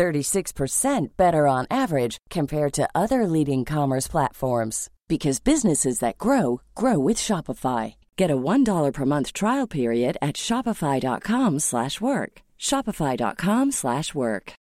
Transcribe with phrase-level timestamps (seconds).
[0.00, 6.98] 36% better on average compared to other leading commerce platforms because businesses that grow grow
[6.98, 7.96] with Shopify.
[8.16, 12.40] Get a $1 per month trial period at shopify.com/work.
[12.58, 14.52] shopify.com/work.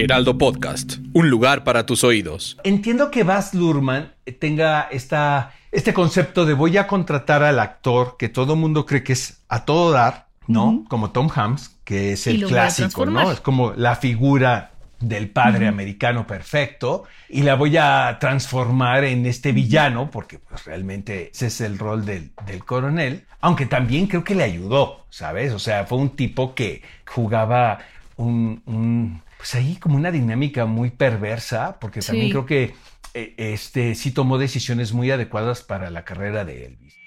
[0.00, 2.56] Heraldo Podcast, un lugar para tus oídos.
[2.62, 8.28] Entiendo que Baz Luhrmann tenga esta, este concepto de voy a contratar al actor que
[8.28, 10.84] todo mundo cree que es a todo dar, ¿no?
[10.88, 13.30] Como Tom Hanks, que es el clásico, ¿no?
[13.30, 19.52] Es como la figura del padre americano perfecto y la voy a transformar en este
[19.52, 24.34] villano porque pues realmente ese es el rol del, del, coronel aunque también creo que
[24.34, 27.78] le ayudó sabes o sea fue un tipo que jugaba
[28.16, 32.74] un, un pues ahí como una dinámica muy perversa porque también creo que
[33.14, 36.97] eh, este sí tomó decisiones muy adecuadas para la carrera de Elvis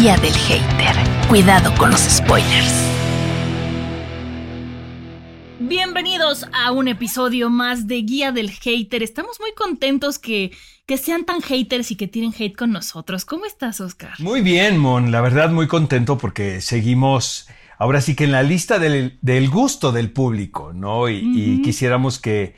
[0.00, 0.94] Guía del hater.
[1.28, 2.72] Cuidado con los spoilers.
[5.58, 9.02] Bienvenidos a un episodio más de Guía del Hater.
[9.02, 10.52] Estamos muy contentos que,
[10.86, 13.24] que sean tan haters y que tienen hate con nosotros.
[13.24, 14.12] ¿Cómo estás, Oscar?
[14.20, 15.10] Muy bien, Mon.
[15.10, 19.90] La verdad, muy contento porque seguimos ahora sí que en la lista del, del gusto
[19.90, 21.08] del público, ¿no?
[21.08, 21.62] Y, y Ujú.
[21.62, 22.54] quisiéramos que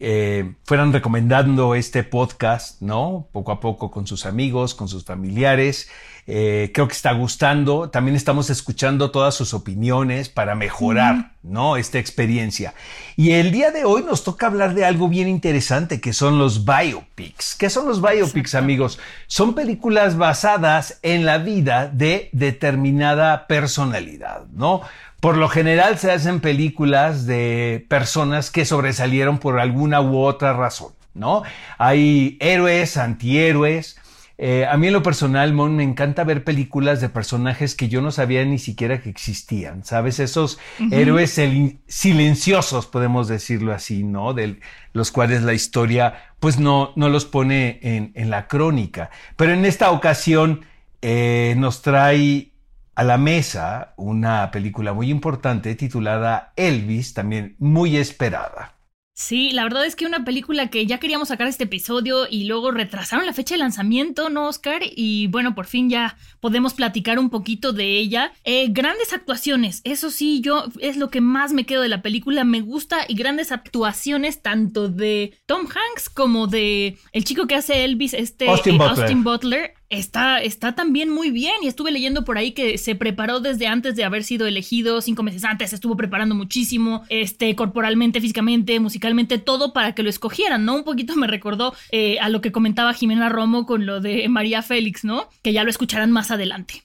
[0.00, 3.28] eh, fueran recomendando este podcast, ¿no?
[3.30, 5.88] Poco a poco con sus amigos, con sus familiares.
[6.32, 7.90] Eh, creo que está gustando.
[7.90, 11.76] También estamos escuchando todas sus opiniones para mejorar, ¿no?
[11.76, 12.72] Esta experiencia.
[13.16, 16.64] Y el día de hoy nos toca hablar de algo bien interesante que son los
[16.64, 17.56] biopics.
[17.56, 19.00] ¿Qué son los biopics, amigos?
[19.26, 24.82] Son películas basadas en la vida de determinada personalidad, ¿no?
[25.18, 30.92] Por lo general se hacen películas de personas que sobresalieron por alguna u otra razón,
[31.12, 31.42] ¿no?
[31.76, 33.96] Hay héroes, antihéroes.
[34.42, 38.00] Eh, a mí en lo personal, Mon, me encanta ver películas de personajes que yo
[38.00, 40.18] no sabía ni siquiera que existían, ¿sabes?
[40.18, 40.58] Esos
[40.90, 44.32] héroes sil- silenciosos, podemos decirlo así, ¿no?
[44.32, 44.58] De
[44.94, 49.10] los cuales la historia, pues no, no los pone en, en la crónica.
[49.36, 50.64] Pero en esta ocasión
[51.02, 52.52] eh, nos trae
[52.94, 58.74] a la mesa una película muy importante titulada Elvis, también muy esperada.
[59.20, 62.70] Sí, la verdad es que una película que ya queríamos sacar este episodio y luego
[62.70, 64.80] retrasaron la fecha de lanzamiento, ¿no, Oscar?
[64.82, 68.32] Y bueno, por fin ya podemos platicar un poquito de ella.
[68.44, 72.44] Eh, grandes actuaciones, eso sí, yo es lo que más me quedo de la película,
[72.44, 77.84] me gusta y grandes actuaciones tanto de Tom Hanks como de el chico que hace
[77.84, 79.00] Elvis, este Austin eh, Butler.
[79.00, 79.74] Austin Butler.
[79.90, 83.96] Está, está también muy bien y estuve leyendo por ahí que se preparó desde antes
[83.96, 89.72] de haber sido elegido, cinco meses antes, estuvo preparando muchísimo, este, corporalmente, físicamente, musicalmente, todo
[89.72, 90.76] para que lo escogieran, ¿no?
[90.76, 94.62] Un poquito me recordó eh, a lo que comentaba Jimena Romo con lo de María
[94.62, 95.28] Félix, ¿no?
[95.42, 96.84] Que ya lo escucharán más adelante.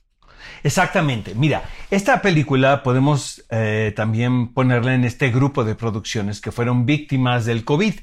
[0.63, 1.35] Exactamente.
[1.35, 7.45] Mira, esta película podemos eh, también ponerla en este grupo de producciones que fueron víctimas
[7.45, 7.93] del COVID.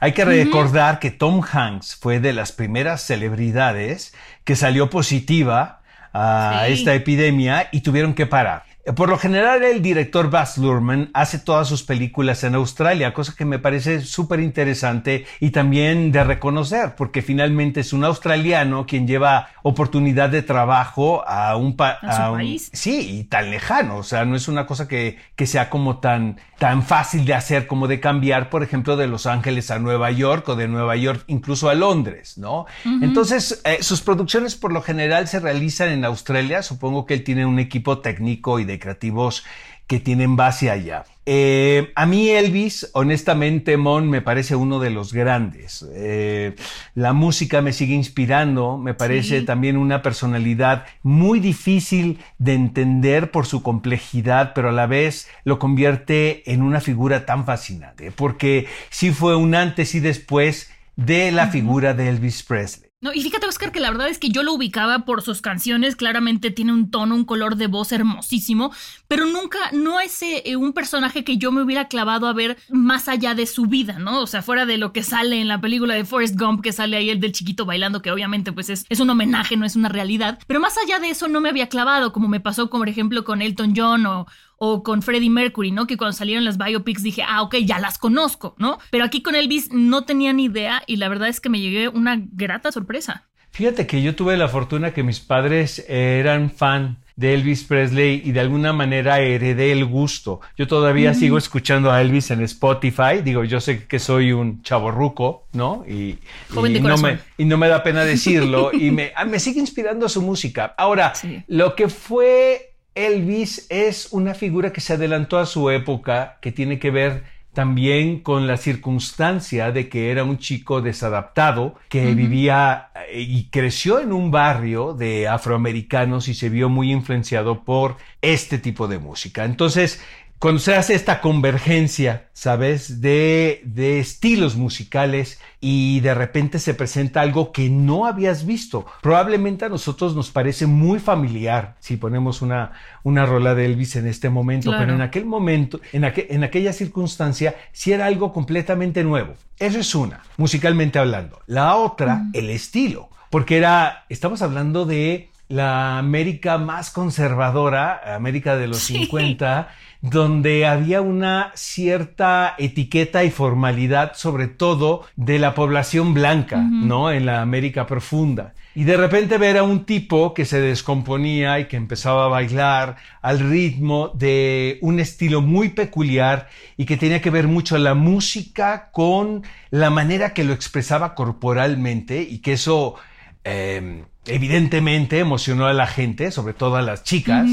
[0.00, 4.14] Hay que recordar que Tom Hanks fue de las primeras celebridades
[4.44, 5.80] que salió positiva
[6.12, 6.72] a Sí.
[6.72, 8.64] esta epidemia y tuvieron que parar.
[8.96, 13.44] Por lo general, el director Baz Luhrmann hace todas sus películas en Australia, cosa que
[13.44, 19.48] me parece súper interesante y también de reconocer, porque finalmente es un australiano quien lleva
[19.62, 22.70] oportunidad de trabajo a un, pa- A su un- país.
[22.72, 26.38] Sí, y tan lejano, o sea, no es una cosa que, que sea como tan,
[26.58, 30.48] tan fácil de hacer como de cambiar, por ejemplo, de Los Ángeles a Nueva York
[30.48, 32.66] o de Nueva York incluso a Londres, ¿no?
[33.02, 37.46] Entonces, eh, sus producciones por lo general se realizan en Australia, supongo que él tiene
[37.46, 39.44] un equipo técnico y de creativos
[39.86, 41.04] que tienen base allá.
[41.26, 45.84] Eh, a mí Elvis, honestamente, Mon, me parece uno de los grandes.
[45.94, 46.54] Eh,
[46.94, 49.44] la música me sigue inspirando, me parece Sí.
[49.44, 55.58] también una personalidad muy difícil de entender por su complejidad, pero a la vez lo
[55.58, 61.48] convierte en una figura tan fascinante, porque sí fue un antes y después de la
[61.48, 62.89] figura de Elvis Presley.
[63.02, 65.96] No, y fíjate, Oscar, que la verdad es que yo lo ubicaba por sus canciones.
[65.96, 68.74] Claramente tiene un tono, un color de voz hermosísimo,
[69.08, 73.08] pero nunca, no es eh, un personaje que yo me hubiera clavado a ver más
[73.08, 74.20] allá de su vida, ¿no?
[74.20, 76.98] O sea, fuera de lo que sale en la película de Forrest Gump, que sale
[76.98, 79.88] ahí el del chiquito bailando, que obviamente pues es, es un homenaje, no es una
[79.88, 80.38] realidad.
[80.46, 83.40] Pero más allá de eso no me había clavado, como me pasó, por ejemplo, con
[83.40, 84.26] Elton John o,
[84.62, 85.86] o con Freddie Mercury, ¿no?
[85.86, 88.78] Que cuando salieron las biopics dije, ah, ok, ya las conozco, ¿no?
[88.90, 91.88] Pero aquí con Elvis no tenía ni idea y la verdad es que me llegué
[91.88, 93.24] una grata sorpresa.
[93.52, 98.32] Fíjate que yo tuve la fortuna que mis padres eran fan de Elvis Presley y
[98.32, 100.40] de alguna manera heredé el gusto.
[100.58, 103.22] Yo todavía sigo escuchando a Elvis en Spotify.
[103.24, 105.84] Digo, yo sé que soy un chaborruco, ¿no?
[105.88, 106.18] Y,
[106.52, 108.70] Joven de y no, me, y no me da pena decirlo.
[108.74, 110.74] y me, ah, me sigue inspirando su música.
[110.76, 111.42] Ahora, Sí.
[111.46, 116.78] lo que fue Elvis es una figura que se adelantó a su época, que tiene
[116.78, 123.22] que ver también con la circunstancia de que era un chico desadaptado que vivía eh,
[123.22, 128.86] y creció en un barrio de afroamericanos y se vio muy influenciado por este tipo
[128.86, 129.44] de música.
[129.44, 130.00] Entonces,
[130.40, 133.00] cuando se hace esta convergencia, ¿sabes?
[133.00, 138.86] De, de estilos musicales y de repente se presenta algo que no habías visto.
[139.02, 142.72] Probablemente a nosotros nos parece muy familiar si ponemos una,
[143.02, 144.82] una rola de Elvis en este momento, Claro.
[144.84, 149.34] pero en aquel momento, en, aqu- en aquella circunstancia, sí era algo completamente nuevo.
[149.58, 151.38] Eso es una, musicalmente hablando.
[151.46, 158.68] La otra, el estilo, porque era, estamos hablando de la América más conservadora, América de
[158.68, 158.94] los Sí.
[158.94, 159.68] 50,
[160.00, 167.10] donde había una cierta etiqueta y formalidad, sobre todo de la población blanca, ¿no?
[167.10, 168.54] En la América profunda.
[168.76, 172.96] Y de repente ver a un tipo que se descomponía y que empezaba a bailar
[173.20, 178.90] al ritmo de un estilo muy peculiar y que tenía que ver mucho la música
[178.92, 182.94] con la manera que lo expresaba corporalmente y que eso
[183.42, 187.48] eh, evidentemente emocionó a la gente, sobre todo a las chicas.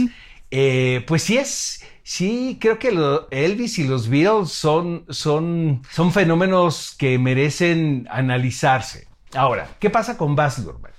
[0.52, 6.12] Eh, pues sí es, sí, creo que lo- Elvis y los Beatles son, son, son
[6.14, 9.08] fenómenos que merecen analizarse.
[9.34, 10.92] Ahora, ¿qué pasa con Baz Luhrmann?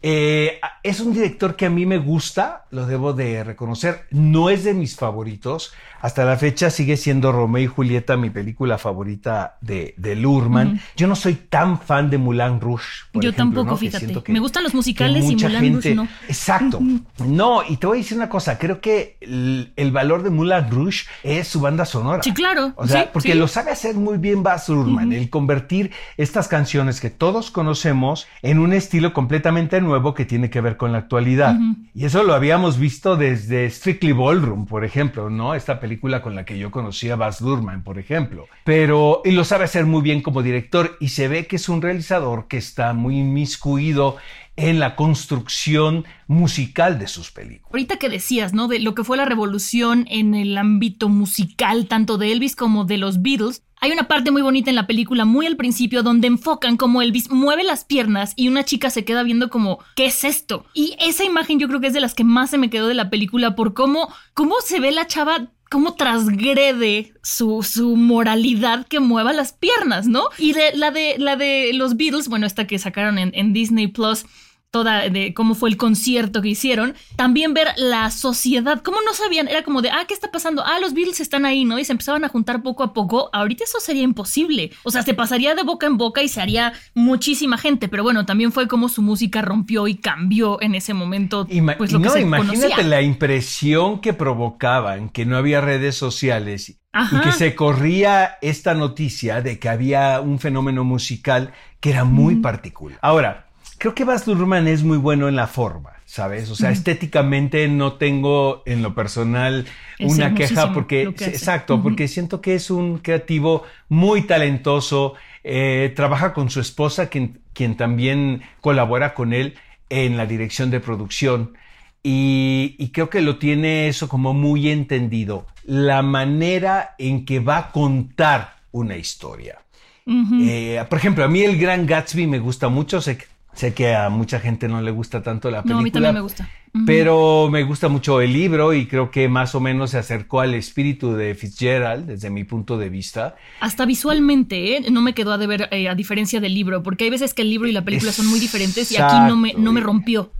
[0.00, 4.06] Eh, es un director que a mí me gusta, lo debo de reconocer.
[4.10, 5.72] No es de mis favoritos.
[6.00, 10.80] Hasta la fecha sigue siendo Romeo y Julieta mi película favorita de, de Luhrmann.
[10.96, 12.84] Yo no soy tan fan de Moulin Rouge.
[13.10, 13.76] por Yo ejemplo, tampoco, ¿no?
[13.76, 14.22] Fíjate.
[14.22, 16.06] que- Me gustan los musicales y Moulin Rouge gente- no.
[16.28, 16.80] Exacto.
[17.26, 18.56] No, y te voy a decir una cosa.
[18.58, 22.22] Creo que el, el valor de Moulin Rouge es su banda sonora.
[22.22, 22.72] Sí, claro.
[22.76, 23.38] O sea, Sí, porque sí.
[23.38, 28.60] lo sabe hacer muy bien Baz Luhrmann, el convertir estas canciones que todos conocemos en
[28.60, 31.56] un estilo completamente nuevo que tiene que ver con la actualidad.
[31.94, 35.54] Y eso lo habíamos visto desde Strictly Ballroom, por ejemplo, ¿no?
[35.54, 38.46] Esta película con la que yo conocí a Baz Luhrmann, por ejemplo.
[38.64, 41.82] Pero, y lo sabe hacer muy bien como director y se ve que es un
[41.82, 44.16] realizador que está muy inmiscuido
[44.58, 47.70] en la construcción musical de sus películas.
[47.70, 48.66] Ahorita que decías, ¿no?
[48.66, 52.98] De lo que fue la revolución en el ámbito musical, tanto de Elvis como de
[52.98, 53.62] los Beatles.
[53.80, 57.30] Hay una parte muy bonita en la película, muy al principio, donde enfocan como Elvis
[57.30, 60.64] mueve las piernas y una chica se queda viendo como, ¿qué es esto?
[60.74, 62.94] Y esa imagen yo creo que es de las que más se me quedó de
[62.94, 69.00] la película por cómo, cómo se ve la chava cómo transgrede su, su moralidad que
[69.00, 70.28] mueva las piernas, ¿no?
[70.38, 73.88] Y de, la, de, la de los Beatles, bueno, esta que sacaron en, en Disney
[73.88, 74.24] Plus,
[74.70, 79.48] toda de cómo fue el concierto que hicieron, también ver la sociedad, cómo no sabían,
[79.48, 80.62] era como de, ah, ¿qué está pasando?
[80.64, 81.78] Ah, los Beatles están ahí, ¿no?
[81.78, 85.14] Y se empezaban a juntar poco a poco, ahorita eso sería imposible, o sea, se
[85.14, 88.88] pasaría de boca en boca y se haría muchísima gente, pero bueno, también fue como
[88.88, 92.20] su música rompió y cambió en ese momento, Ima- pues lo y que no, se
[92.20, 92.86] imagínate conocía.
[92.86, 97.16] la impresión que provocaban que no había redes sociales Ajá.
[97.16, 102.36] y que se corría esta noticia de que había un fenómeno musical que era muy
[102.36, 102.98] particular.
[103.02, 103.47] Ahora,
[103.78, 106.50] creo que Baz Luhrmann es muy bueno en la forma, ¿sabes?
[106.50, 109.66] O sea, estéticamente no tengo en lo personal
[109.98, 115.92] Es una queja porque, que exacto, porque siento que es un creativo muy talentoso, eh,
[115.96, 119.54] trabaja con su esposa, quien, quien también colabora con él
[119.90, 121.54] en la dirección de producción.
[122.02, 127.58] Y, y creo que lo tiene eso como muy entendido, la manera en que va
[127.58, 129.58] a contar una historia.
[130.06, 133.26] Eh, por ejemplo, a mí el Gran Gatsby me gusta mucho, sé, que-
[133.58, 135.74] sé que a mucha gente no le gusta tanto la película.
[135.74, 136.48] No, a mí también me gusta.
[136.86, 140.54] Pero me gusta mucho el libro y creo que más o menos se acercó al
[140.54, 143.34] espíritu de Fitzgerald desde mi punto de vista.
[143.60, 144.90] Hasta visualmente, ¿eh?
[144.90, 147.50] no me quedó a deber, eh, a diferencia del libro, porque hay veces que el
[147.50, 150.30] libro y la película son muy diferentes y aquí no me, no me rompió.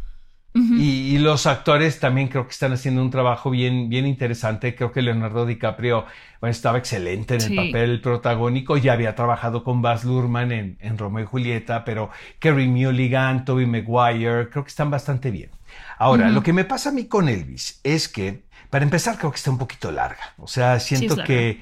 [0.54, 4.74] Y, y los actores también creo que están haciendo un trabajo bien, bien interesante.
[4.74, 6.04] Creo que Leonardo DiCaprio
[6.40, 7.56] bueno, estaba excelente en el Sí.
[7.56, 8.76] papel protagónico.
[8.76, 13.66] Ya había trabajado con Baz Luhrmann en, en Romeo y Julieta, pero Kerry Mulligan, Tobey
[13.66, 15.50] Maguire, creo que están bastante bien.
[15.98, 19.36] Ahora, lo que me pasa a mí con Elvis es que, para empezar, creo que
[19.36, 20.34] está un poquito larga.
[20.38, 21.60] O sea, siento que,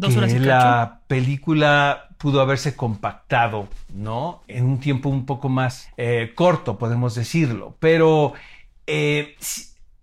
[0.00, 4.42] que la película pudo haberse compactado, ¿no?
[4.48, 7.76] En un tiempo un poco más eh, corto, podemos decirlo.
[7.80, 8.34] Pero
[8.86, 9.36] eh,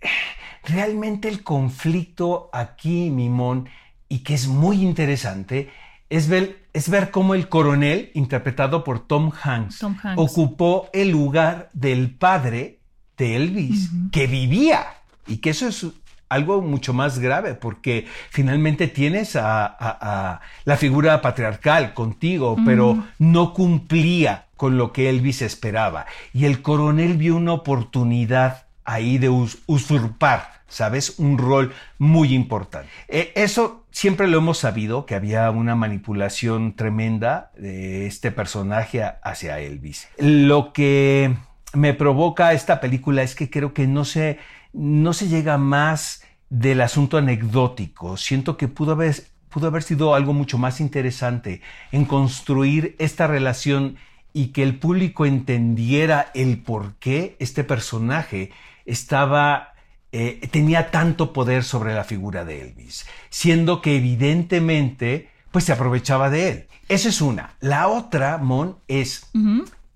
[0.64, 3.70] realmente el conflicto aquí, Mimón,
[4.16, 5.70] y que es muy interesante,
[6.10, 10.22] es ver, es ver cómo el coronel, interpretado por Tom Hanks, Tom Hanks.
[10.22, 12.80] ocupó el lugar del padre
[13.18, 14.82] de Elvis, que vivía,
[15.28, 15.86] y que eso es
[16.30, 19.98] algo mucho más grave, porque finalmente tienes a, a-
[20.34, 26.06] a la figura patriarcal contigo, pero no cumplía con lo que Elvis esperaba.
[26.34, 31.20] Y el coronel vio una oportunidad ahí de us- usurpar, ¿sabes?
[31.20, 32.90] Un rol muy importante.
[33.08, 39.60] Eh, eso siempre lo hemos sabido, que había una manipulación tremenda de este personaje hacia
[39.60, 40.08] Elvis.
[40.18, 41.36] Lo que
[41.74, 44.40] me provoca esta película es que creo que no se,
[44.74, 48.18] no se llega más del asunto anecdótico.
[48.18, 49.16] Siento que pudo haber,
[49.50, 53.98] pudo haber sido algo mucho más interesante en construir esta relación
[54.34, 58.52] y que el público entendiera el por qué este personaje
[58.86, 59.75] estaba
[60.18, 66.30] eh, tenía tanto poder sobre la figura de Elvis, siendo que evidentemente pues se aprovechaba
[66.30, 66.68] de él.
[66.88, 67.56] Esa es una.
[67.60, 69.30] La otra, Mon, es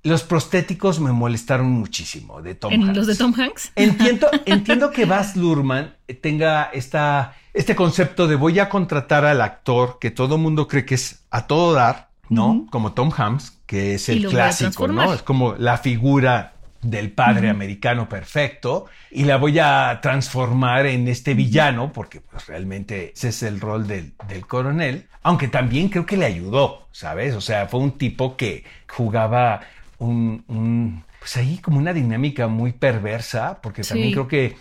[0.04, 2.98] los prostéticos me molestaron muchísimo de Tom ¿En Hanks.
[2.98, 3.72] los de Tom Hanks?
[3.76, 10.00] Entiendo, entiendo que Baz Luhrmann tenga esta, este concepto de voy a contratar al actor
[10.02, 12.68] que todo mundo cree que es a todo dar, ¿no?
[12.72, 14.90] Como Tom Hanks, que es el clásico.
[14.90, 15.14] ¿no?
[15.14, 21.33] Es como la figura del padre americano perfecto y la voy a transformar en este
[21.33, 26.15] villano porque pues realmente ese es el rol del, del coronel aunque también creo que
[26.17, 29.62] le ayudó sabes o sea fue un tipo que jugaba
[29.98, 34.55] un, un- pues ahí como una dinámica muy perversa porque también creo que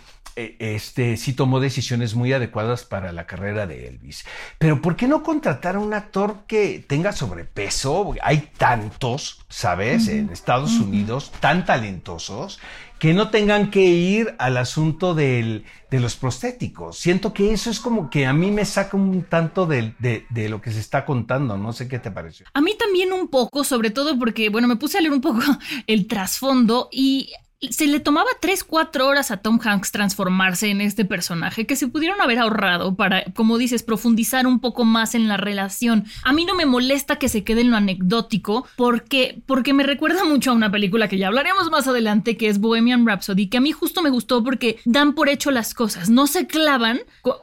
[0.59, 4.25] este sí tomó decisiones muy adecuadas para la carrera de Elvis.
[4.57, 8.13] Pero ¿por qué no contratar a un actor que tenga sobrepeso?
[8.21, 10.07] Hay tantos, ¿sabes?
[10.07, 12.59] En Estados Unidos, tan talentosos,
[12.99, 16.97] que no tengan que ir al asunto del- de los prostéticos.
[16.97, 20.61] Siento que eso es como que a mí me saca un tanto de, de lo
[20.61, 21.57] que se está contando.
[21.57, 22.45] No sé qué te pareció.
[22.53, 25.39] A mí también un poco, sobre todo porque, bueno, me puse a leer un poco
[25.87, 27.31] el trasfondo y
[27.61, 31.89] se le tomaba 3, 4 horas a Tom Hanks transformarse en este personaje que se
[31.89, 36.05] pudieron haber ahorrado para, como dices, profundizar un poco más en la relación.
[36.23, 40.23] A mí no me molesta que se quede en lo anecdótico porque, porque me recuerda
[40.23, 43.61] mucho a una película que ya hablaremos más adelante que es Bohemian Rhapsody, que a
[43.61, 47.01] mí justo me gustó porque dan por hecho las cosas, no se clavan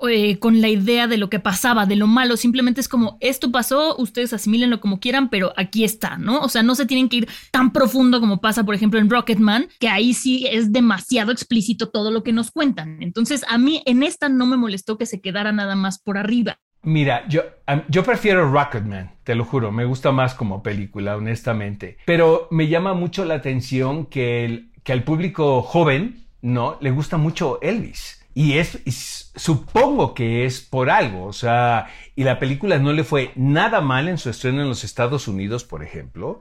[0.09, 3.53] eh, con la idea de lo que pasaba, de lo malo, simplemente es como esto
[3.53, 6.41] pasó, ustedes asimílenlo como quieran, pero aquí está, ¿no?
[6.41, 9.69] O sea, no se tienen que ir tan profundo como pasa, por ejemplo, en Rocketman,
[9.79, 13.03] que ahí sí es demasiado explícito todo lo que nos cuentan.
[13.03, 16.59] Entonces, a mí en esta no me molestó que se quedara nada más por arriba.
[16.83, 17.43] Mira, yo,
[17.89, 21.97] yo prefiero Rocketman, te lo juro, me gusta más como película, honestamente.
[22.07, 26.79] Pero me llama mucho la atención que, el- que al público joven, ¿no?
[26.81, 28.23] Le gusta mucho Elvis.
[28.35, 28.83] Y es,
[29.35, 34.09] supongo que es por algo, o sea, y la película no le fue nada mal
[34.09, 36.41] en su estreno en los Estados Unidos, por ejemplo.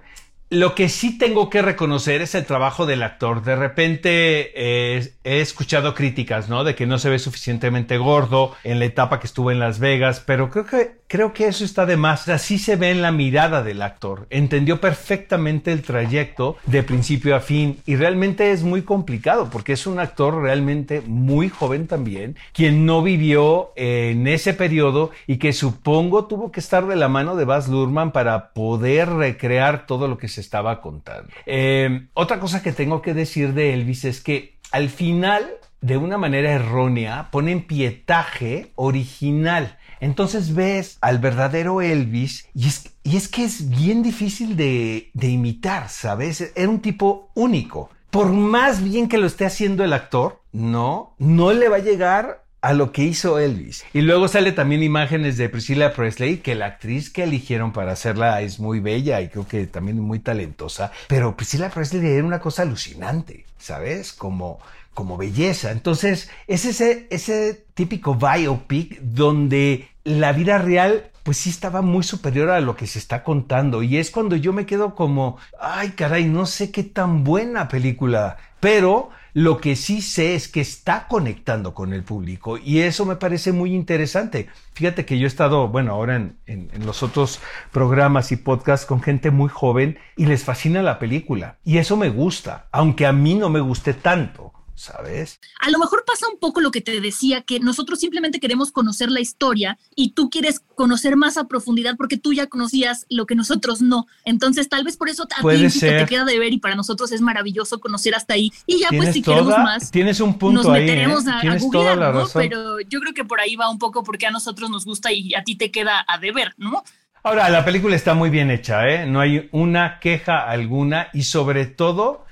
[0.56, 3.44] Lo que sí tengo que reconocer es el trabajo del actor.
[3.44, 6.64] De repente eh, he escuchado críticas, ¿no?
[6.64, 10.24] De que no se ve suficientemente gordo en la etapa que estuvo en Las Vegas,
[10.26, 12.28] pero creo que, creo que eso está de más.
[12.30, 14.28] Así se ve en la mirada del actor.
[14.30, 19.88] Entendió perfectamente el trayecto de principio a fin y realmente es muy complicado porque es
[19.88, 26.26] un actor realmente muy joven también, quien no vivió en ese periodo y que supongo
[26.26, 30.28] tuvo que estar de la mano de Baz Luhrmann para poder recrear todo lo que
[30.28, 31.30] se estaba contando.
[31.46, 36.18] Eh, otra cosa que tengo que decir de Elvis es que al final, de una
[36.18, 39.78] manera errónea, ponen pietaje original.
[40.00, 45.28] Entonces ves al verdadero Elvis y es, y es que es bien difícil de, de
[45.28, 46.52] imitar, ¿sabes?
[46.56, 47.90] Era un tipo único.
[48.10, 52.46] Por más bien que lo esté haciendo el actor, no, no le va a llegar
[52.66, 53.86] a lo que hizo Elvis.
[53.94, 58.42] Y luego sale también imágenes de Priscilla Presley, que la actriz que eligieron para hacerla
[58.42, 60.92] es muy bella y creo que también muy talentosa.
[61.08, 64.14] Pero Priscilla Presley era una cosa alucinante, ¿sabes?
[64.14, 64.60] Como,
[64.96, 65.72] como belleza.
[65.72, 72.50] Entonces, es ese, ese típico biopic donde la vida real pues sí estaba muy superior
[72.52, 73.84] a lo que se está contando.
[73.84, 78.38] Y es cuando yo me quedo como, ay caray, no sé qué tan buena película.
[78.60, 83.18] Pero lo que sí sé es que está conectando con el público y eso me
[83.18, 84.48] parece muy interesante.
[84.74, 88.86] Fíjate que yo he estado, bueno, ahora en, en- en los otros programas y podcasts
[88.86, 91.58] con gente muy joven y les fascina la película.
[91.64, 94.54] Y eso me gusta, aunque a mí no me guste tanto.
[94.76, 95.40] ¿Sabes?
[95.60, 99.10] A lo mejor pasa un poco lo que te decía, que nosotros simplemente queremos conocer
[99.10, 103.36] la historia y tú quieres conocer más a profundidad porque tú ya conocías lo que
[103.36, 104.06] nosotros no.
[104.26, 106.04] Entonces, tal vez por eso a Puede ti ser.
[106.04, 108.52] te queda de ver y para nosotros es maravilloso conocer hasta ahí.
[108.68, 110.86] Y ya, pues, si queremos más, Tienes un punto nos ahí, ¿eh?
[110.86, 112.12] meteremos a, a googlear, ¿no?
[112.12, 112.42] razón.
[112.42, 115.34] Pero yo creo que por ahí va un poco porque a nosotros nos gusta y
[115.36, 116.84] a ti te queda a deber, ¿no?
[117.24, 119.08] Ahora, la película está muy bien hecha, ¿eh?
[119.08, 122.25] No hay una queja alguna y sobre todo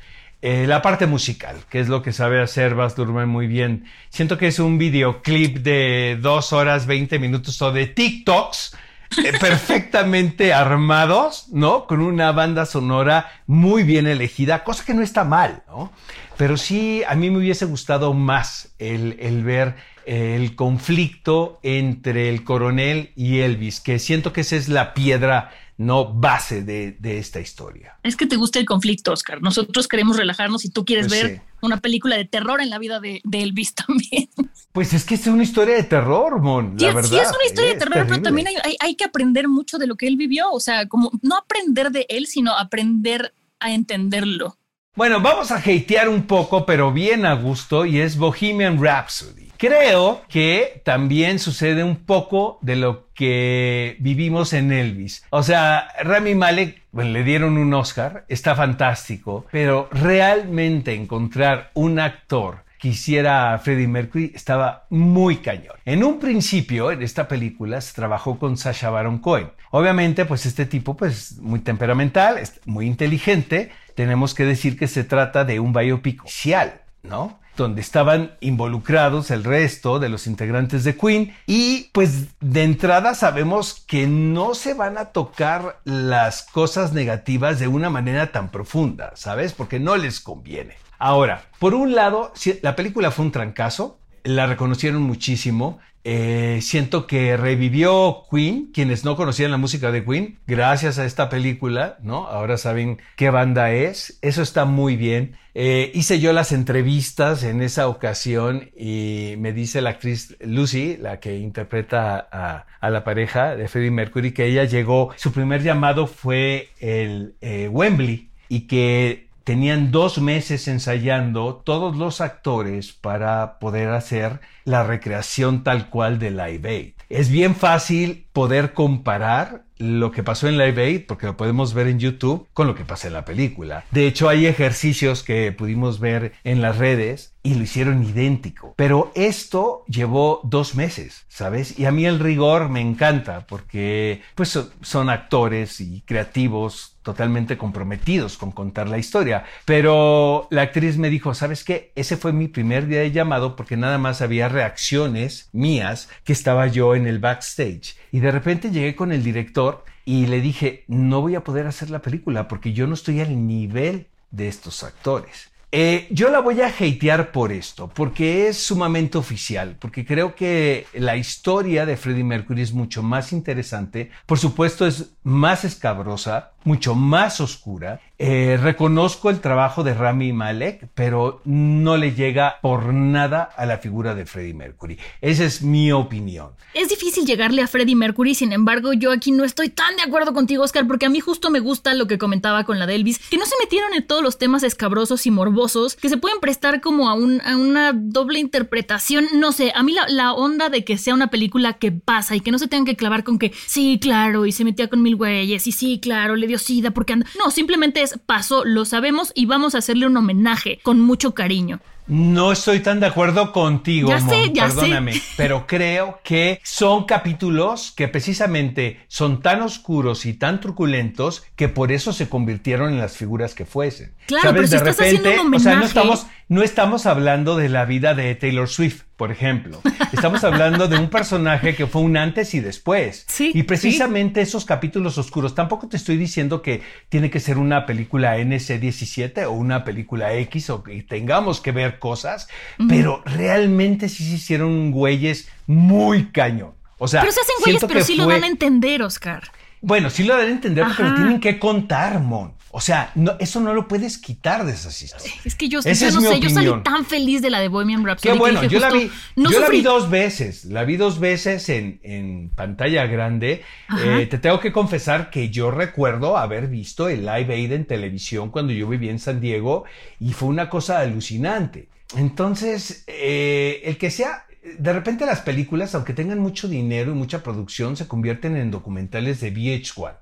[0.45, 3.85] eh, la parte musical, que es lo que sabe hacer Baz Luhrmann muy bien.
[4.09, 8.75] Siento que es un videoclip de dos horas, 20 minutos o de TikToks
[9.23, 11.87] eh, perfectamente armados, ¿no?
[11.87, 15.93] Con una banda sonora muy bien elegida, cosa que no está mal, ¿no?
[16.35, 22.27] Pero sí, a mí me hubiese gustado más el, el ver eh, el conflicto entre
[22.27, 27.17] el coronel y Elvis, que siento que esa es la piedra no base de, de
[27.17, 27.97] esta historia.
[28.03, 29.41] Es que te gusta el conflicto, Oscar.
[29.41, 31.41] Nosotros queremos relajarnos y tú quieres Pues ver sí.
[31.61, 34.29] una película de terror en la vida de, de Elvis también.
[34.71, 37.21] Pues es que es una historia de terror, Mon, Sí, la sí, verdad.
[37.23, 39.95] es una historia de terror, pero también hay, hay- hay que aprender mucho de lo
[39.95, 40.51] que él vivió.
[40.51, 44.57] O sea, como no aprender de él, sino aprender a entenderlo.
[44.95, 49.42] Bueno, vamos a hatear un poco, pero bien a gusto, y es Bohemian Rhapsody.
[49.57, 55.25] Creo que también sucede un poco de lo que vivimos en Elvis.
[55.29, 61.99] O sea, Rami Malek bueno, le dieron un Oscar, está fantástico, pero realmente encontrar un
[61.99, 65.75] actor que hiciera a Freddie Mercury estaba muy cañón.
[65.85, 69.49] En un principio, en esta película, se trabajó con Sacha Baron Cohen.
[69.71, 73.71] Obviamente, pues este tipo, pues muy temperamental, muy inteligente.
[73.95, 77.39] Tenemos que decir que se trata de un biopic oficial, ¿no?
[77.55, 83.83] Donde estaban involucrados el resto de los integrantes de Queen y pues de entrada sabemos
[83.87, 89.53] que no se van a tocar las cosas negativas de una manera tan profunda, ¿sabes?
[89.53, 90.75] Porque no les conviene.
[90.97, 92.31] Ahora, por un lado,
[92.61, 95.79] la película fue un trancazo, la reconocieron muchísimo.
[96.05, 101.29] Eh, siento que revivió Queen, quienes no conocían la música de Queen, gracias a esta
[101.29, 102.27] película, ¿no?
[102.27, 104.17] Ahora saben qué banda es.
[104.21, 105.37] Eso está muy bien.
[105.55, 111.19] Eh, hice yo las entrevistas en esa ocasión y me dice la actriz Lucy, la
[111.19, 116.69] que interpreta a, la pareja de Freddie Mercury, que ella llegó, su primer llamado fue
[116.79, 124.39] el eh, Wembley y que tenían dos meses ensayando todos los actores para poder hacer
[124.63, 126.93] la recreación tal cual de Live Aid.
[127.09, 131.87] Es bien fácil poder comparar lo que pasó en Live Aid, porque lo podemos ver
[131.87, 133.85] en YouTube, con lo que pasa en la película.
[133.91, 138.73] De hecho, hay ejercicios que pudimos ver en las redes y lo hicieron idéntico.
[138.77, 141.77] Pero esto llevó dos meses, ¿sabes?
[141.77, 148.37] Y a mí el rigor me encanta porque pues son, actores y creativos totalmente comprometidos
[148.37, 149.43] con contar la historia.
[149.65, 151.91] Pero la actriz me dijo, ¿sabes qué?
[151.95, 156.67] Ese fue mi primer día de llamado porque nada más había reacciones mías que estaba
[156.67, 157.97] yo en el backstage.
[158.13, 159.72] Y de repente llegué con el director
[160.05, 163.47] y le dije, no voy a poder hacer la película porque yo no estoy al
[163.47, 165.53] nivel de estos actores.
[165.75, 170.85] Eh, yo la voy a hatear por esto, porque es sumamente oficial, porque creo que
[170.93, 176.93] la historia de Freddie Mercury es mucho más interesante, por supuesto es más escabrosa, mucho
[176.93, 178.01] más oscura.
[178.25, 183.79] Eh, reconozco el trabajo de Rami Malek, pero no le llega por nada a la
[183.79, 184.97] figura de Freddie Mercury.
[185.19, 186.51] Esa es mi opinión.
[186.73, 190.33] Es difícil llegarle a Freddie Mercury, sin embargo, yo aquí no estoy tan de acuerdo
[190.33, 193.19] contigo, Oscar, porque a mí justo me gusta lo que comentaba con la de Elvis,
[193.27, 196.79] que no se metieron en todos los temas escabrosos y morbosos que se pueden prestar
[196.79, 199.25] como a una doble interpretación.
[199.33, 202.39] No sé, a mí la, la onda de que sea una película que pasa y
[202.39, 205.17] que no se tengan que clavar con que sí, claro, y se metía con mil
[205.17, 207.27] güeyes, y sí, claro, le dio sida porque anda.
[207.37, 211.79] No, simplemente es pasó, lo sabemos y vamos a hacerle un homenaje con mucho cariño.
[212.07, 214.75] No estoy tan de acuerdo contigo, Ya sé, Mon, ya sé.
[214.75, 221.69] perdóname, pero creo que son capítulos que precisamente son tan oscuros y tan truculentos que
[221.69, 224.13] por eso se convirtieron en las figuras que fuesen.
[224.25, 227.05] Claro, pero si de estás haciendo repente, un o sea, no homenaje- estamos, no estamos
[227.05, 229.79] hablando de la vida de Taylor Swift, por ejemplo.
[230.11, 233.25] Estamos hablando de un personaje que fue un antes y después.
[233.27, 237.85] Sí, y precisamente esos capítulos oscuros, tampoco te estoy diciendo que tiene que ser una
[237.85, 242.47] película NC-17 o una película X o que tengamos que ver cosas,
[242.89, 246.73] pero realmente sí se hicieron güeyes muy cañón.
[246.97, 249.51] O sea, Pero se hacen güeyes, pero sí lo van a entender, Oscar.
[249.83, 252.53] Bueno, sí lo dan a entender porque lo tienen que contar, Mon.
[252.71, 255.31] O sea, no, eso no lo puedes quitar de esas historias.
[255.45, 256.83] Es que yo, no mi sé, yo salí opinión.
[256.83, 258.29] tan feliz de la de Bohemian Rhapsody.
[258.29, 260.95] Qué que bueno, dije yo la vi, no yo la vi dos veces, la vi
[260.95, 263.61] dos veces en, en pantalla grande.
[264.03, 268.49] Eh, te tengo que confesar que yo recuerdo haber visto el Live Aid en televisión
[268.49, 269.83] cuando yo vivía en San Diego
[270.19, 271.89] y fue una cosa alucinante.
[272.15, 274.45] Entonces, eh, el que sea,
[274.79, 279.41] de repente las películas, aunque tengan mucho dinero y mucha producción, se convierten en documentales
[279.41, 280.13] de VH1.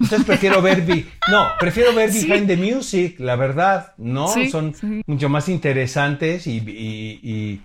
[0.00, 0.82] Entonces prefiero ver,
[1.30, 2.26] no, prefiero ver Sí.
[2.26, 4.28] Behind the Music, la verdad, ¿no?
[4.28, 5.02] Sí, Son sí.
[5.06, 7.60] mucho más interesantes y, y- y-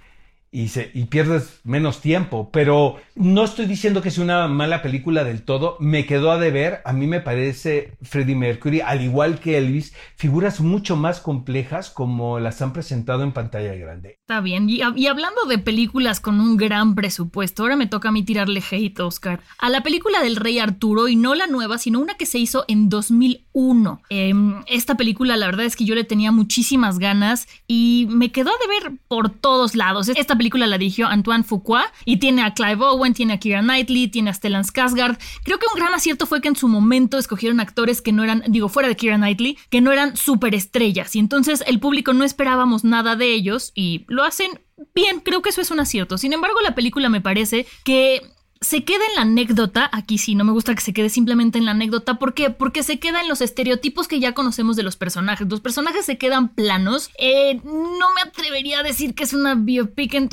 [0.55, 2.49] y se- pierdes menos tiempo.
[2.51, 5.77] Pero no estoy diciendo que sea una mala película del todo.
[5.79, 6.81] Me quedó a deber.
[6.85, 12.39] A mí me parece Freddie Mercury, al igual que Elvis, figuras mucho más complejas como
[12.39, 14.17] las han presentado en pantalla grande.
[14.21, 14.69] Está bien.
[14.69, 18.99] Y, hablando de películas con un gran presupuesto, ahora me toca a mí tirarle hate,
[19.01, 19.41] Oscar.
[19.59, 22.65] A la película del Rey Arturo, y no la nueva, sino una que se hizo
[22.67, 24.01] en 2001.
[24.09, 28.49] Em, esta película, la verdad es que yo le tenía muchísimas ganas y me quedó
[28.51, 30.09] a deber por todos lados.
[30.09, 34.09] Esta película la dirigió Antoine Fuqua y tiene a Clive Owen, tiene a Keira Knightley,
[34.09, 35.17] tiene a Stellan Skarsgård.
[35.43, 38.43] Creo que un gran acierto fue que en su momento escogieron actores que no eran,
[38.47, 41.15] digo, fuera de Keira Knightley, que no eran superestrellas.
[41.15, 44.61] Y entonces el público no esperábamos nada de ellos y lo hacen
[44.93, 45.19] bien.
[45.21, 46.19] Creo que eso es un acierto.
[46.19, 48.21] Sin embargo, la película me parece que
[48.61, 51.65] se queda en la anécdota, aquí sí, no me gusta que se quede simplemente en
[51.65, 52.49] la anécdota, ¿por qué?
[52.49, 56.17] Porque se queda en los estereotipos que ya conocemos de los personajes, los personajes se
[56.17, 60.29] quedan planos, Eh, no me atrevería a decir que es una biopic en,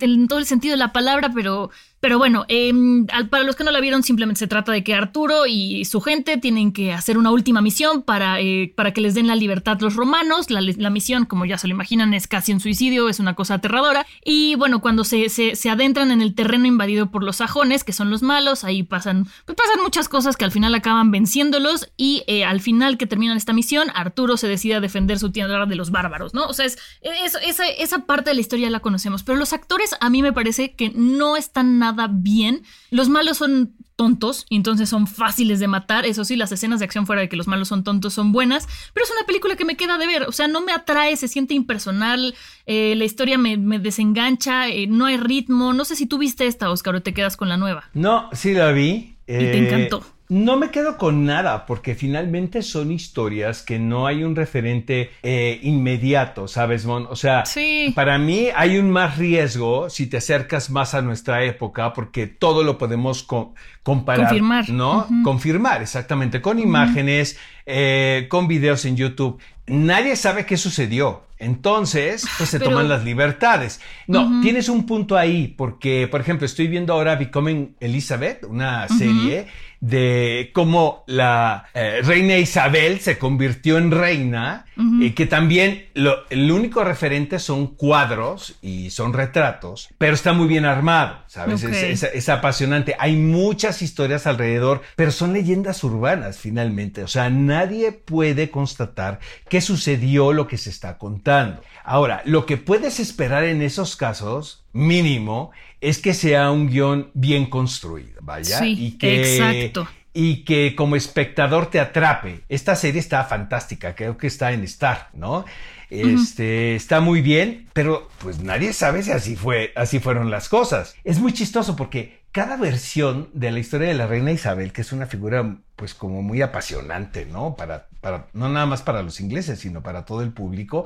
[0.00, 1.70] en todo el sentido de la palabra, pero...
[2.00, 5.46] Pero bueno, em, para los que no la vieron, simplemente se trata de que Arturo
[5.46, 9.26] y su gente tienen que hacer una última misión para, eh, para que les den
[9.26, 10.48] la libertad los romanos.
[10.50, 14.06] La, misión, como ya se lo imaginan, es casi un suicidio, es una cosa aterradora.
[14.24, 17.92] Y bueno, cuando se, se- se adentran en el terreno invadido por los sajones, que
[17.92, 21.90] son los malos, ahí pasan, pues pasan muchas cosas que al final acaban venciéndolos.
[21.96, 25.66] Y eh, al final que terminan esta misión, Arturo se decide a defender su tierra
[25.66, 26.46] de los bárbaros, ¿no?
[26.46, 29.24] O sea, es, es- esa, esa parte de la historia la conocemos.
[29.24, 32.62] Pero los actores a mí me parece que no están nada bien.
[32.90, 36.06] Los malos son tontos y entonces son fáciles de matar.
[36.06, 38.68] Eso sí, las escenas de acción fuera de que los malos son tontos son buenas,
[38.94, 40.22] pero es una película que me queda de ver.
[40.22, 42.34] O sea, no me atrae, se siente impersonal,
[42.66, 45.72] eh, la historia me, me desengancha, eh, no hay ritmo.
[45.72, 47.90] No sé si tú viste esta, Oscar, o te quedas con la nueva.
[47.94, 49.16] No, sí la vi.
[49.26, 50.04] te eh, encantó.
[50.30, 55.58] No me quedo con nada porque finalmente son historias que no hay un referente eh,
[55.62, 57.06] inmediato, ¿sabes, Mon?
[57.08, 57.92] O sea, Sí.
[57.96, 62.62] para mí hay un más riesgo si te acercas más a nuestra época porque todo
[62.62, 64.26] lo podemos co- comparar.
[64.26, 64.68] Confirmar.
[64.68, 65.06] ¿No?
[65.24, 69.40] Confirmar, exactamente, con imágenes, eh, con videos en YouTube.
[69.66, 71.22] Nadie sabe qué sucedió.
[71.40, 73.80] Entonces, pues se Pero- toman las libertades.
[74.08, 79.46] No, tienes un punto ahí, porque, por ejemplo, estoy viendo ahora Becoming Elizabeth, una serie
[79.80, 84.64] de cómo la eh, reina Isabel se convirtió en reina,
[85.00, 90.46] y que también lo- el único referente son cuadros y son retratos, pero está muy
[90.46, 91.64] bien armado, ¿sabes?
[91.64, 92.94] Es- es apasionante.
[93.00, 97.02] Hay muchas historias alrededor, pero son leyendas urbanas finalmente.
[97.02, 101.60] O sea, nadie puede constatar qué sucedió lo que se está contando.
[101.82, 107.46] Ahora, lo que puedes esperar en esos casos, mínimo, es que sea un guion bien
[107.46, 108.58] construido, vaya.
[108.58, 109.88] Sí, y que, exacto.
[110.12, 112.40] y que como espectador te atrape.
[112.48, 115.44] Esta serie está fantástica, creo que está en Star, ¿no?
[115.90, 120.94] Este, está muy bien, pero pues nadie sabe si así fue, así fueron las cosas.
[121.02, 124.92] Es muy chistoso porque cada versión de la historia de la reina Isabel, que es
[124.92, 127.56] una figura pues como muy apasionante, ¿no?
[127.56, 130.84] Para, para, no nada más para los ingleses, sino para todo el público,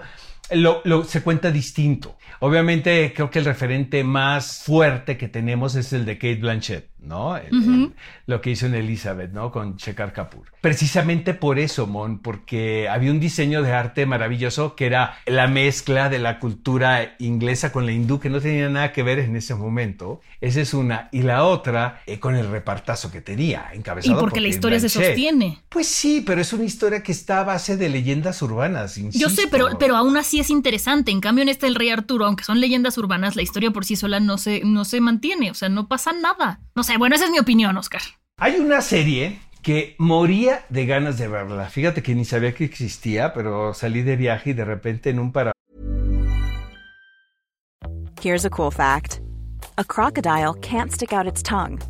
[0.55, 2.17] lo, se cuenta distinto.
[2.41, 7.37] Obviamente creo que el referente más fuerte que tenemos es el de Kate Blanchett, ¿no?
[7.37, 7.71] El- Ujú.
[7.73, 7.93] el-
[8.27, 9.51] lo que hizo en Elizabeth, ¿no?
[9.51, 10.47] Con Shekhar Kapoor.
[10.61, 16.09] Precisamente por eso, Mon, porque había un diseño de arte maravilloso que era la mezcla
[16.09, 19.55] de la cultura inglesa con la hindú, que no tenía nada que ver en ese
[19.55, 20.21] momento.
[20.41, 21.09] Esa es una.
[21.13, 24.81] Y la otra, eh, con el repartazo que tenía, Y encabezado porque por la historia
[24.81, 25.59] se sostiene.
[25.69, 28.97] Pues sí, pero es una historia que está a base de leyendas urbanas.
[29.13, 31.11] Yo sé, pero, pero aún así es interesante.
[31.11, 33.97] En cambio, en este El Rey Arturo, aunque son leyendas urbanas, la historia por sí
[33.97, 35.51] sola no se, no se mantiene.
[35.51, 36.61] O sea, no pasa nada.
[36.75, 38.03] No sé, bueno, esa es mi opinión, Oscar.
[38.39, 41.69] Hay una serie que moría de ganas de verla.
[41.69, 45.33] Fíjate que ni sabía que existía, pero salí de viaje y de repente en un
[45.33, 45.53] para
[48.21, 49.21] Here's a cool fact
[49.79, 51.81] a crocodile can't stick out its tongue.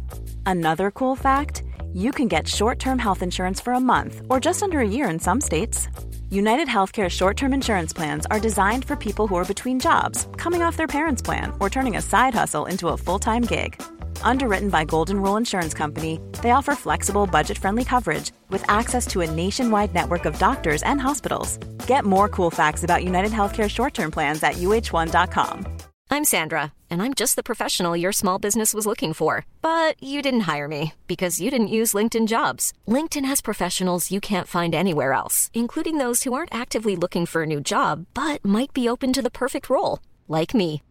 [0.47, 1.63] Another cool fact
[1.93, 5.09] you can get short term health insurance for a month or just under a year
[5.09, 5.89] in some states.
[6.31, 10.63] United Healthcare short term insurance plans are designed for people who are between jobs, coming
[10.63, 13.83] off their parents' plan, or turning a side hustle into a full time gig.
[14.23, 19.21] Underwritten by Golden Rule Insurance Company, they offer flexible, budget friendly coverage with access to
[19.21, 21.59] a nationwide network of doctors and hospitals.
[21.87, 25.67] Get more cool facts about United Healthcare short term plans at uh1.com.
[26.13, 29.47] I'm Sandra, and I'm just the professional your small business was looking for.
[29.63, 32.75] But you didn't hire me because you didn't use LinkedIn jobs.
[32.87, 37.45] LinkedIn has professionals you can't find anywhere else, including those who aren't actively looking for
[37.45, 40.83] a new job but might be open to the perfect role, like me.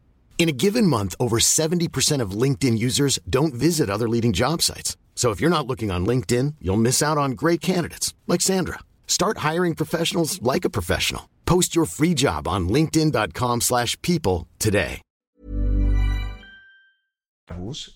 [0.42, 4.98] In a given month, over 70% of LinkedIn users don't visit other leading job sites.
[5.14, 8.80] So if you're not looking on LinkedIn, you'll miss out on great candidates like Sandra.
[9.06, 11.30] Start hiring professionals like a professional.
[11.46, 15.02] Post your free job on linkedin.com/people slash people today.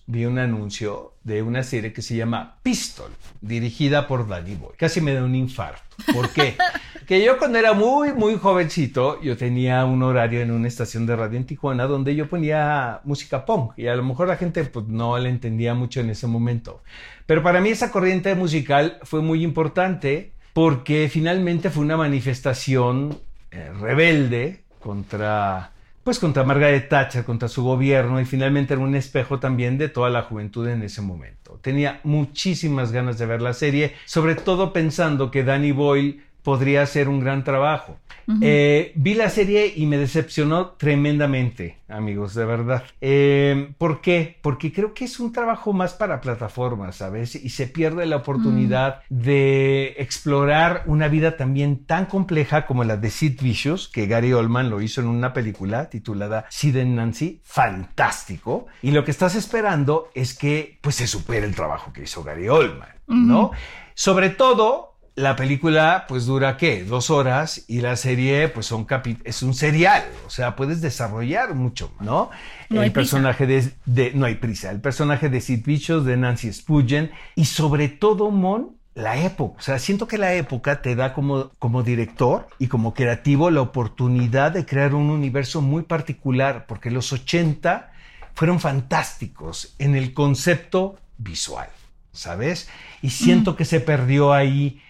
[0.06, 3.10] vi un anuncio de una serie que se llama Pistol,
[3.42, 4.76] dirigida por Danny Boy.
[4.78, 5.82] Casi me da un infarto.
[6.14, 6.56] ¿Por qué?
[7.06, 11.16] que yo cuando era muy, muy jovencito, yo tenía un horario en una estación de
[11.16, 14.88] radio en Tijuana donde yo ponía música punk y a lo mejor la gente pues,
[14.88, 16.82] no la entendía mucho en ese momento.
[17.26, 23.20] Pero para mí esa corriente musical fue muy importante porque finalmente fue una manifestación
[23.52, 25.72] eh, rebelde contra
[26.06, 30.12] pues contra Margaret Thatcher, contra su gobierno y finalmente era un espejo también de toda
[30.12, 31.60] la juventud en ese momento.
[31.64, 37.10] Tenía muchísimas ganas de ver la serie, sobre todo pensando que Danny Boyle podría hacer
[37.10, 37.98] un gran trabajo.
[38.42, 42.84] Eh, vi la serie y me decepcionó tremendamente, amigos, de verdad.
[43.02, 44.38] Eh, ¿Por qué?
[44.44, 47.34] Porque creo que es un trabajo más para plataformas, ¿sabes?
[47.36, 53.10] Y se pierde la oportunidad de explorar una vida también tan compleja como la de
[53.10, 58.68] Sid Vicious, que Gary Oldman lo hizo en una película titulada Sid and Nancy, fantástico.
[58.84, 62.50] Y lo que estás esperando es que pues se supere el trabajo que hizo Gary
[62.50, 63.50] Oldman, ¿no?
[63.96, 68.86] Sobre todo la película pues dura qué, dos horas y la serie pues son
[69.24, 72.30] es un serial, o sea, puedes desarrollar mucho, ¿no?
[72.70, 76.52] No el personaje de, de- no hay prisa, el personaje de Sid Vicious, de Nancy
[76.52, 81.14] Spungen y sobre todo Mon la época, o sea, siento que la época te da
[81.14, 86.92] como, como director y como creativo la oportunidad de crear un universo muy particular, porque
[86.92, 87.92] los 80
[88.34, 91.68] fueron fantásticos en el concepto visual,
[92.14, 92.70] ¿sabes?
[93.02, 94.82] Y siento que se perdió ahí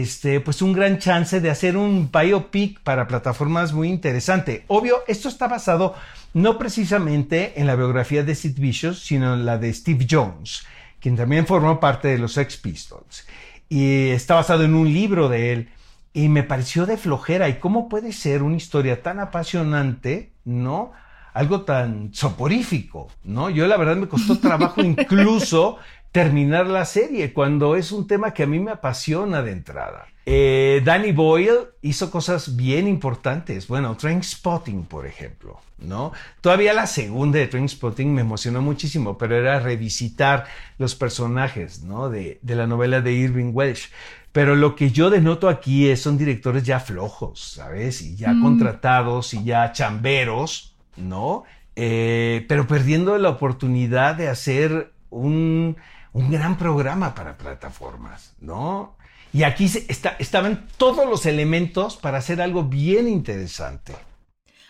[0.00, 4.64] este, pues un gran chance de hacer un biopic para plataformas muy interesante.
[4.68, 5.94] Obvio, esto está basado
[6.34, 10.66] no precisamente en la biografía de Sid Vicious, sino en la de Steve Jones,
[11.00, 13.26] quien también formó parte de los Sex Pistols.
[13.68, 15.68] Y está basado en un libro de él.
[16.14, 17.48] Y me pareció de flojera.
[17.48, 20.92] ¿Y cómo puede ser una historia tan apasionante, no?
[21.32, 23.48] Algo tan soporífico, ¿no?
[23.48, 25.78] Yo la verdad me costó trabajo incluso
[26.12, 30.06] terminar la serie cuando es un tema que a mí me apasiona de entrada.
[30.24, 33.66] Eh, Danny Boyle hizo cosas bien importantes.
[33.66, 36.12] Bueno, Trainspotting, por ejemplo, ¿no?
[36.40, 40.44] Todavía la segunda de Trainspotting me emocionó muchísimo, pero era revisitar
[40.78, 42.08] los personajes, ¿no?
[42.08, 43.88] De, de la novela de Irving Welsh.
[44.30, 48.00] Pero lo que yo denoto aquí es, son directores ya flojos, ¿sabes?
[48.00, 51.44] Y ya contratados y ya chamberos, ¿no?
[51.74, 55.76] Eh, pero perdiendo la oportunidad de hacer un,
[56.12, 58.96] un gran programa para plataformas, ¿no?
[59.32, 63.94] Y aquí se- está- estaban todos los elementos para hacer algo bien interesante.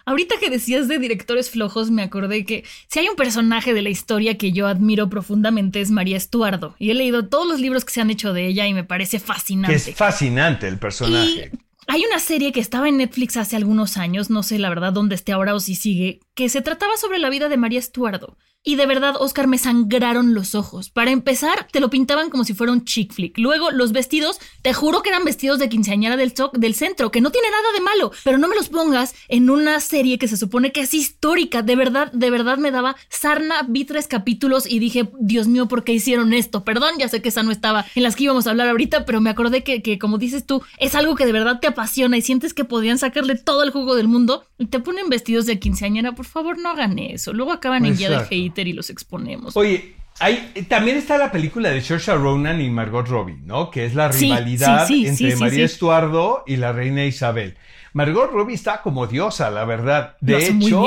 [0.05, 3.89] Ahorita que decías de directores flojos, me acordé que si hay un personaje de la
[3.91, 6.75] historia que yo admiro profundamente es María Estuardo.
[6.79, 9.21] Y he leído todos los libros que se han hecho de ella y me parece
[9.21, 9.73] fascinante.
[9.73, 11.53] Que es fascinante el personaje.
[11.55, 14.93] Y hay una serie que estaba en Netflix hace algunos años, no sé la verdad
[14.93, 18.37] dónde esté ahora o si sigue, que se trataba sobre la vida de María Estuardo.
[18.65, 20.89] Y de verdad, Oscar, me sangraron los ojos.
[20.89, 23.37] Para empezar, te lo pintaban como si fuera un chick flick.
[23.39, 27.21] Luego, los vestidos, te juro que eran vestidos de quinceañera del, zo- del centro, que
[27.21, 30.37] no tiene nada de malo, pero no me los pongas en una serie que se
[30.37, 31.63] supone que es histórica.
[31.63, 35.83] De verdad, de verdad me daba sarna, vi tres capítulos y dije, Dios mío, ¿por
[35.83, 36.63] qué hicieron esto?
[36.65, 39.21] Perdón, ya sé que esa no estaba en las que íbamos a hablar ahorita, pero
[39.21, 42.23] me acordé que, que, como dices tú, es algo que de verdad te apasiona y
[42.23, 46.15] sientes que podían sacarle todo el jugo del mundo y te ponen vestidos de quinceañera.
[46.15, 47.33] Por favor, no hagan eso.
[47.33, 48.37] Luego acaban en guía del Exacto.
[48.61, 49.57] Y los exponemos.
[49.57, 53.71] Oye, hay, también está la película de Saoirse Ronan y Margot Robbie, ¿no?
[53.71, 55.65] Que es la rivalidad sí, sí, entre sí, María.
[55.65, 57.57] Estuardo y la reina Isabel.
[57.93, 60.17] Margot Robbie está como diosa, la verdad.
[60.21, 60.85] De hecho,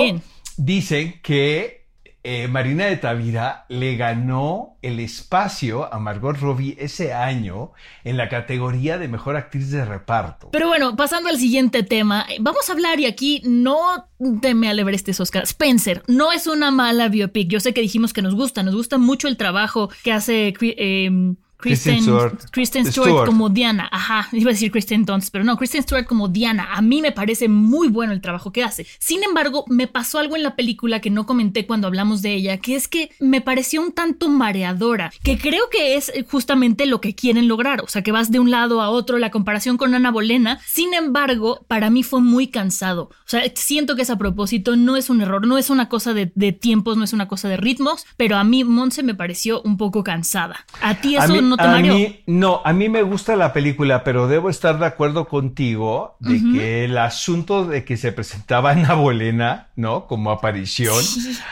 [0.57, 1.84] dicen que
[2.27, 7.71] eh, Marina de Tavira le ganó el espacio a Margot Robbie ese año
[8.03, 10.49] en la categoría de mejor actriz de reparto.
[10.51, 14.07] Pero bueno, pasando al siguiente tema, eh, vamos a hablar y aquí no
[14.41, 15.43] te me alebrestes, Oscar.
[15.43, 17.47] Spencer no es una mala biopic.
[17.47, 21.35] Yo sé que dijimos que nos gusta, nos gusta mucho el trabajo que hace eh,
[21.57, 22.39] Kristen, Stewart.
[22.51, 23.25] Kristen Stewart, Stewart.
[23.27, 23.89] como Diana.
[23.91, 26.73] Ajá, iba a decir Kristen Dunst, pero no, Kristen Stewart como Diana.
[26.73, 28.85] A mí me parece muy bueno el trabajo que hace.
[28.99, 32.57] Sin embargo, me pasó algo en la película que no comenté cuando hablamos de ella,
[32.57, 37.15] que es que me pareció un tanto mareadora, que creo que es justamente lo que
[37.15, 37.81] quieren lograr.
[37.81, 40.59] O sea, que vas de un lado a otro, la comparación con Ana Bolena.
[40.65, 43.09] Sin embargo, para mí fue muy cansado.
[43.11, 46.13] O sea, siento que es a propósito, no es un error, no es una cosa
[46.13, 49.61] de, de tiempos, no es una cosa de ritmos, pero a mí Monse me pareció
[49.61, 50.65] un poco cansada.
[50.81, 51.93] ¿A ti eso a mí, no te a mareó?
[51.93, 56.39] mí- no, a mí me gusta la película, pero debo estar de acuerdo contigo de
[56.53, 60.07] que el asunto de que se presentaba Ana Bolena, ¿no?
[60.07, 61.03] Como aparición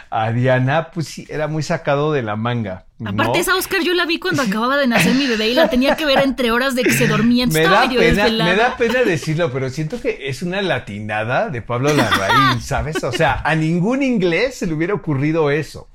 [0.10, 2.86] a Diana, pues sí, era muy sacado de la manga.
[3.00, 3.10] ¿no?
[3.10, 5.96] Aparte, esa Oscar yo la vi cuando acababa de nacer mi bebé y la tenía
[5.98, 7.46] que ver entre horas de que se dormía.
[7.48, 8.50] me da, medio pena, desvelada.
[8.52, 13.04] me da pena decirlo, pero siento que es una latinada de Pablo Larraín, ¿sabes?
[13.04, 15.89] O sea, a ningún inglés se le hubiera ocurrido eso.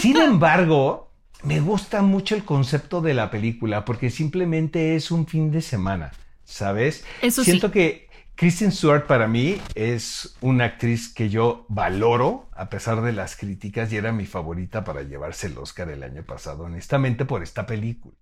[0.00, 1.03] Sin embargo,
[1.44, 6.12] me gusta mucho el concepto de la película porque simplemente es un fin de semana,
[6.44, 7.04] ¿sabes?
[7.22, 7.50] Eso sí.
[7.50, 13.12] Siento que Kristen Stewart para mí es una actriz que yo valoro a pesar de
[13.12, 17.42] las críticas y era mi favorita para llevarse el Oscar el año pasado, honestamente por
[17.42, 18.14] esta película.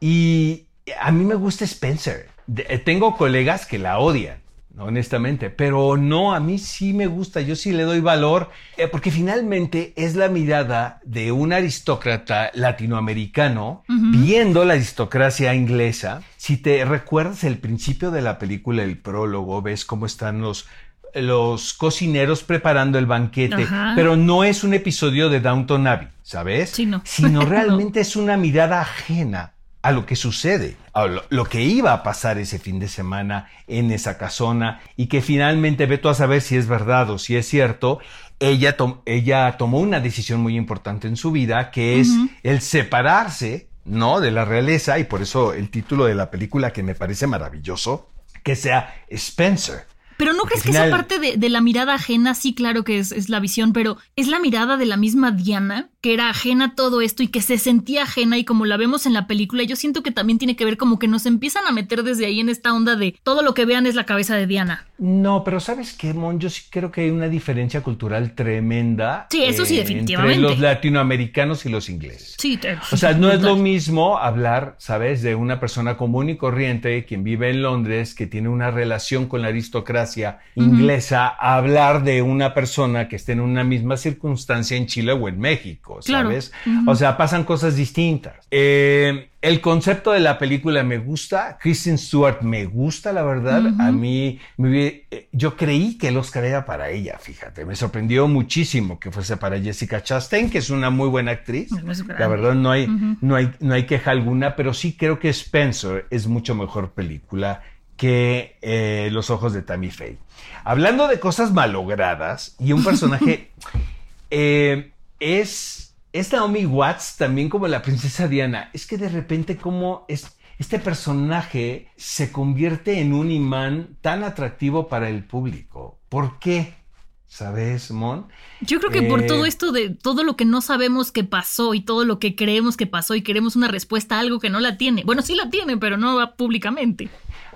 [0.00, 0.66] Y
[1.00, 2.28] a mí me gusta Spencer.
[2.46, 4.42] De- eh, tengo colegas que la odian,
[4.78, 9.10] honestamente, pero no, a mí sí me gusta, yo sí le doy valor, eh, porque
[9.10, 16.22] finalmente es la mirada de un aristócrata latinoamericano viendo la aristocracia inglesa.
[16.36, 20.66] Si te recuerdas el principio de la película, el prólogo, ves cómo están los
[21.12, 23.94] los cocineros preparando el banquete, Ajá.
[23.96, 26.70] pero no es un episodio de Downton Abbey, ¿sabes?
[26.70, 27.02] Sí, no.
[27.04, 31.92] Sino realmente es una mirada ajena a lo que sucede, a lo, lo que iba
[31.92, 36.14] a pasar ese fin de semana en esa casona y que finalmente ve tú a
[36.14, 37.98] saber si es verdad o si es cierto.
[38.40, 42.08] Ella, ella tomó una decisión muy importante en su vida que es
[42.42, 44.20] el separarse, ¿no?
[44.20, 48.10] De la realeza y por eso el título de la película que me parece maravilloso,
[48.42, 49.86] que sea Spencer.
[50.20, 53.10] Pero ¿no crees que esa parte de, de la mirada ajena, sí, claro que es,
[53.10, 56.74] es la visión, pero es la mirada de la misma Diana, que era ajena a
[56.76, 59.76] todo esto y que se sentía ajena y como la vemos en la película, yo
[59.76, 62.48] siento que también tiene que ver como que nos empiezan a meter desde ahí en
[62.48, 64.86] esta onda de todo lo que vean es la cabeza de Diana.
[64.98, 66.38] No, pero ¿sabes qué, Mon?
[66.38, 69.26] Yo sí creo que hay una diferencia cultural tremenda.
[69.30, 70.34] Sí, eso sí, eh, definitivamente.
[70.36, 72.36] Entre los latinoamericanos y los ingleses.
[72.38, 76.36] Sí, te- O sea, no es lo mismo hablar, ¿sabes?, de una persona común y
[76.36, 80.09] corriente quien vive en Londres, que tiene una relación con la aristocracia
[80.54, 85.38] inglesa, hablar de una persona que esté en una misma circunstancia en Chile o en
[85.38, 86.28] México, Claro.
[86.28, 86.52] ¿sabes?
[86.86, 88.34] O sea, pasan cosas distintas.
[88.50, 93.62] Eh, el concepto de la película me gusta, Kristen Stewart me gusta, la verdad.
[93.78, 97.64] A mí, me eh, yo creí que el Oscar era para ella, fíjate.
[97.64, 101.70] Me sorprendió muchísimo que fuese para Jessica Chastain, que es una muy buena actriz.
[102.18, 102.86] La verdad no hay,
[103.22, 107.62] no, hay, no hay queja alguna, pero sí creo que Spencer es mucho mejor película
[108.00, 110.16] que eh, Los ojos de Tammy Faye.
[110.64, 113.50] Hablando de cosas malogradas y un personaje
[114.30, 118.70] eh, es, es Naomi Watts también como la princesa Diana.
[118.72, 124.88] Es que de repente como es, este personaje se convierte en un imán tan atractivo
[124.88, 126.00] para el público.
[126.08, 126.80] ¿Por qué?
[127.26, 128.26] ¿Sabes, Mon?
[128.62, 131.74] Yo creo que por Eh, todo esto de todo lo que no sabemos que pasó
[131.74, 134.58] y todo lo que creemos que pasó y queremos una respuesta a algo que no
[134.58, 135.04] la tiene.
[135.04, 137.10] Bueno, sí la tiene, pero no va públicamente.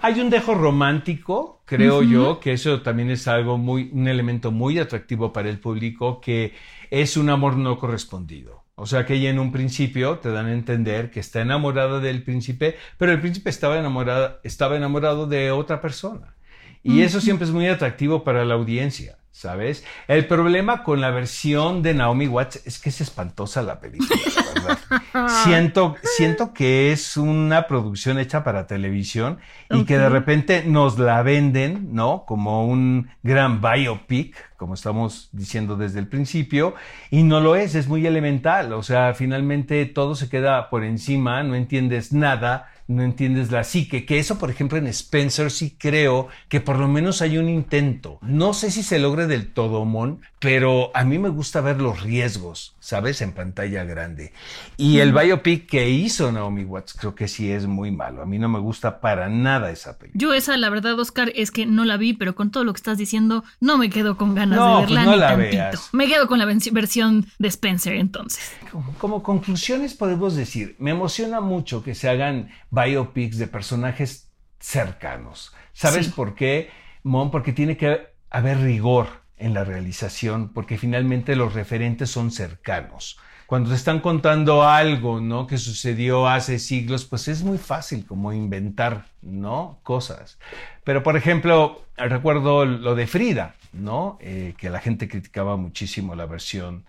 [0.05, 4.79] Hay un dejo romántico, creo yo, que eso también es algo muy, un elemento muy
[4.79, 6.53] atractivo para el público, que
[6.91, 8.65] es un amor no correspondido.
[8.75, 12.23] O sea que ella en un principio te dan a entender que está enamorada del
[12.23, 16.35] príncipe, pero el príncipe estaba enamorado, estaba enamorado de otra persona.
[16.83, 19.85] Y eso siempre es muy atractivo para la audiencia, ¿sabes?
[20.07, 24.63] El problema con la versión de Naomi Watts es que es espantosa la película, la
[24.63, 25.29] verdad.
[25.45, 31.21] siento, siento que es una producción hecha para televisión y que de repente nos la
[31.23, 32.25] venden, ¿no?
[32.27, 36.77] Como un gran biopic, como estamos diciendo desde el principio,
[37.11, 38.73] y no lo es, es muy elemental.
[38.73, 44.05] O sea, finalmente todo se queda por encima, no entiendes nada no entiendes la psique,
[44.05, 48.19] que eso por ejemplo en Spencer sí creo que por lo menos hay un intento.
[48.23, 52.03] No sé si se logre del todo, Mon, pero a mí me gusta ver los
[52.03, 53.23] riesgos, ¿sabes?
[53.23, 54.35] En pantalla grande.
[54.77, 58.21] Y el biopic que hizo Naomi Watts creo que sí es muy malo.
[58.21, 60.21] A mí no me gusta para nada esa película.
[60.21, 62.77] Yo esa, la verdad, Oscar, es que no la vi, pero con todo lo que
[62.77, 65.51] estás diciendo, no me quedo con ganas No, de pues verla no ni la tantito.
[65.57, 65.89] veas.
[65.95, 68.53] Me quedo con la versión de Spencer, entonces.
[68.71, 74.31] Como, como conclusiones podemos decir, me emociona mucho que se hagan biopics de personajes
[74.61, 75.55] cercanos.
[75.73, 76.13] ¿Sabes Sí.
[76.15, 76.69] por qué,
[77.03, 77.31] Mon?
[77.31, 83.19] Porque tiene que haber rigor en la realización, porque finalmente los referentes son cercanos.
[83.47, 85.47] cuando te están contando algo, ¿no?
[85.47, 89.79] Que sucedió hace siglos, pues es muy fácil como inventar, ¿no?
[89.83, 90.39] Cosas.
[90.83, 94.17] Pero, por ejemplo, recuerdo lo de Frida, ¿no?
[94.23, 96.85] Eh, que la gente criticaba muchísimo la versión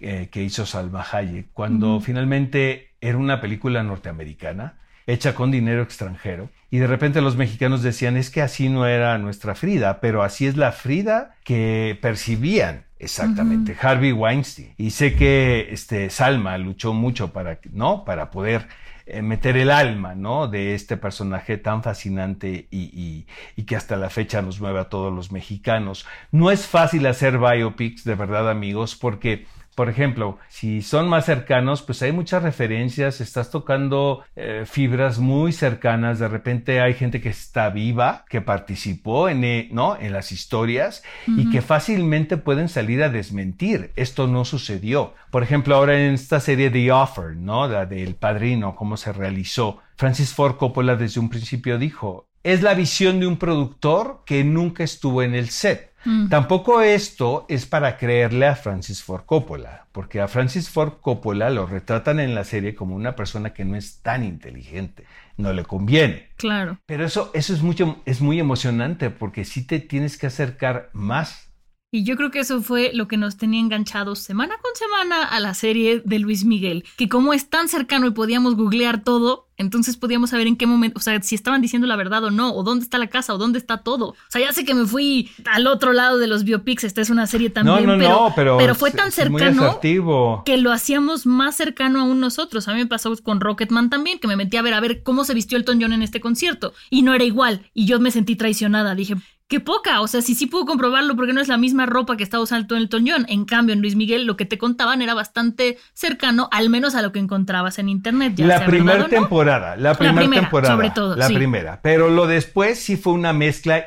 [0.00, 4.78] eh, que hizo Salma Hayek, cuando finalmente era una película norteamericana
[5.12, 6.50] hecha con dinero extranjero.
[6.70, 10.46] Y de repente los mexicanos decían, es que así no era nuestra Frida, pero así
[10.46, 14.74] es la Frida que percibían exactamente Harvey Weinstein.
[14.76, 18.04] Y sé que este, Salma luchó mucho para, ¿no?
[18.04, 18.68] para poder
[19.06, 20.46] eh, meter el alma ¿no?
[20.46, 25.12] de este personaje tan fascinante y, y, que hasta la fecha nos mueve a todos
[25.12, 26.06] los mexicanos.
[26.30, 31.82] No es fácil hacer biopics, de verdad amigos, porque por ejemplo, si son más cercanos,
[31.82, 37.30] pues hay muchas referencias, estás tocando eh, fibras muy cercanas, de repente hay gente que
[37.30, 39.96] está viva, que participó en, eh, ¿no?
[39.98, 43.92] en las historias y que fácilmente pueden salir a desmentir.
[43.96, 45.14] Esto no sucedió.
[45.30, 47.66] Por ejemplo, ahora en esta serie The Offer, ¿no?
[47.68, 49.78] La del padrino, cómo se realizó.
[49.96, 54.82] Francis Ford Coppola desde un principio dijo, es la visión de un productor que nunca
[54.82, 55.89] estuvo en el set.
[56.04, 56.28] Mm.
[56.28, 61.66] Tampoco esto es para creerle a Francis Ford Coppola, porque a Francis Ford Coppola lo
[61.66, 65.04] retratan en la serie como una persona que no es tan inteligente,
[65.36, 66.28] no le conviene.
[66.36, 66.78] Claro.
[66.86, 71.49] Pero eso, eso es, mucho, es muy emocionante porque sí te tienes que acercar más
[71.92, 75.40] y yo creo que eso fue lo que nos tenía enganchados semana con semana a
[75.40, 79.96] la serie de Luis Miguel, que como es tan cercano y podíamos googlear todo, entonces
[79.96, 82.62] podíamos saber en qué momento, o sea, si estaban diciendo la verdad o no, o
[82.62, 84.10] dónde está la casa, o dónde está todo.
[84.10, 87.10] O sea, ya sé que me fui al otro lado de los biopics, esta es
[87.10, 91.26] una serie también, no, no, pero, no, pero, pero fue tan cercano que lo hacíamos
[91.26, 92.68] más cercano aún nosotros.
[92.68, 95.24] A mí me pasó con Rocketman también, que me metí a ver a ver cómo
[95.24, 98.36] se vistió Elton John en este concierto, y no era igual, y yo me sentí
[98.36, 99.16] traicionada, dije,
[99.50, 100.00] qué poca.
[100.00, 102.76] O sea, sí, sí puedo comprobarlo porque no es la misma ropa que estaba usando
[102.76, 103.26] en el Toñón.
[103.28, 107.02] En cambio, en Luis Miguel lo que te contaban era bastante cercano, al menos a
[107.02, 108.38] lo que encontrabas en internet.
[108.38, 110.74] la primera temporada, la, primera temporada.
[110.76, 111.16] Sobre todo.
[111.16, 111.80] La primera.
[111.82, 113.84] Pero lo después sí fue una mezcla,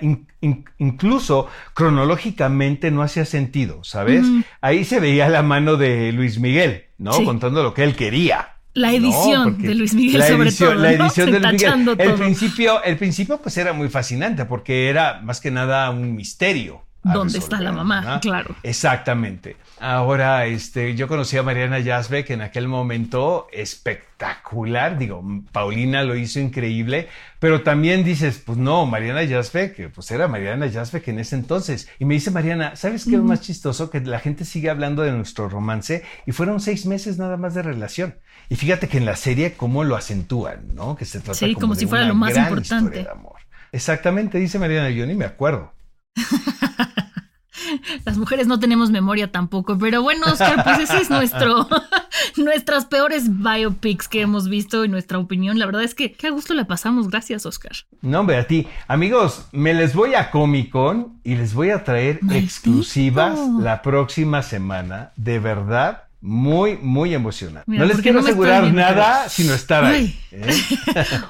[0.78, 4.26] incluso cronológicamente no hacía sentido, ¿sabes?
[4.59, 7.11] Ahí se veía la mano de Luis Miguel, ¿no?
[7.24, 8.53] Contando lo que él quería.
[8.74, 10.74] La edición de Luis Miguel, sobre todo.
[10.74, 11.96] La edición de Luis Miguel.
[12.00, 16.84] El principio, el principio, pues era muy fascinante porque era más que nada un misterio.
[17.04, 18.20] ¿Dónde está la mamá?
[18.22, 18.56] Claro.
[18.64, 19.58] Exactamente.
[19.80, 24.97] Ahora, este, yo conocí a Mariana Yazbek en aquel momento espectacular.
[24.97, 30.68] Digo, Paulina lo hizo increíble, pero también dices, pues no, Mariana Yazbek, pues era Mariana
[30.68, 31.89] Yazbek en ese entonces.
[31.99, 33.89] Y me dice Mariana, ¿sabes qué es más chistoso?
[33.89, 37.64] Que la gente sigue hablando de nuestro romance y fueron seis meses nada más de
[37.64, 38.16] relación.
[38.47, 40.95] Y fíjate que en la serie cómo lo acentúan, ¿no?
[40.95, 43.06] Que se trata sí, como, si fuera lo más importante.
[43.12, 43.41] amor.
[43.74, 45.74] Exactamente, dice Mariana, yo ni me acuerdo.
[48.05, 51.68] Las mujeres no tenemos memoria tampoco, pero bueno, Oscar, pues ese es nuestro,
[52.38, 55.59] nuestras peores biopics que hemos visto y nuestra opinión.
[55.59, 57.09] La verdad es que qué a gusto le pasamos.
[57.09, 57.72] Gracias, Oscar.
[58.01, 58.68] No, hombre, a ti.
[58.88, 64.41] Amigos, me les voy a Comic Con y les voy a traer exclusivas la próxima
[64.41, 65.14] semana.
[65.16, 67.70] De verdad, muy, muy emocionante.
[67.70, 70.18] no les quiero asegurar nada sino estar ahí.
[70.32, 70.56] ¿eh?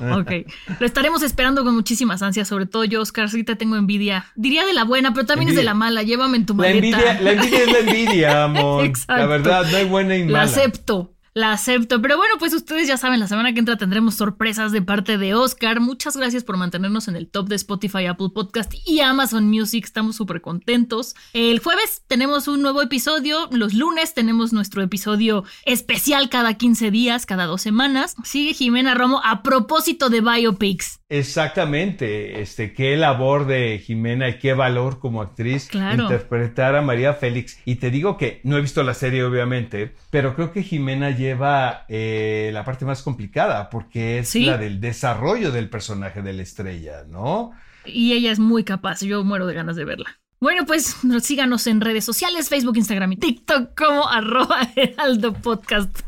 [0.16, 0.32] ok.
[0.80, 3.28] Lo estaremos esperando con muchísimas ansias, sobre todo yo, Oscar.
[3.28, 4.28] Sí te tengo envidia.
[4.36, 6.04] Diría de la buena, pero también es de la mala.
[6.04, 7.00] Llévame en tu maleta.
[7.00, 8.92] La envidia, la envidia es la envidia, amor.
[9.08, 10.38] La verdad, no hay buena y mala.
[10.38, 12.02] La acepto la acepto.
[12.02, 15.34] Pero bueno, pues ustedes ya saben, la semana que entra tendremos sorpresas de parte de
[15.34, 15.80] Oscar.
[15.80, 19.86] Muchas gracias por mantenernos en el top de Spotify, Apple Podcast y Amazon Music.
[19.86, 21.16] Estamos súper contentos.
[21.34, 23.48] El jueves tenemos un nuevo episodio.
[23.52, 28.16] Los lunes tenemos nuestro episodio especial cada 15 días, cada dos semanas.
[28.24, 31.03] Sigue Jimena Romo a propósito de biopics.
[31.16, 37.60] Exactamente, este, qué labor de Jimena y qué valor como actriz interpretar a María Félix.
[37.66, 41.86] Y te digo que no he visto la serie, obviamente, pero creo que Jimena lleva
[41.88, 47.04] eh, la parte más complicada porque es la del desarrollo del personaje de la estrella,
[47.08, 47.52] ¿no?
[47.86, 50.23] Y ella es muy capaz, yo muero de ganas de verla.
[50.44, 56.02] Bueno, pues síganos en redes sociales, Facebook, Instagram y TikTok como arroba Heraldo Podcast.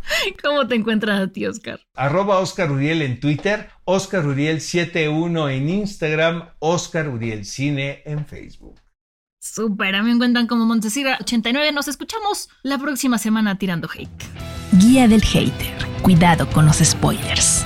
[0.43, 1.79] ¿Cómo te encuentras a ti, Oscar?
[1.93, 8.81] Arroba Oscar Uriel en Twitter, Oscar Uriel 71 en Instagram, Oscar Uriel Cine en Facebook.
[9.39, 11.73] Súper, a mí me encuentran como Montesira89.
[11.73, 14.09] Nos escuchamos la próxima semana tirando hate.
[14.73, 15.77] Guía del hater.
[16.01, 17.65] Cuidado con los spoilers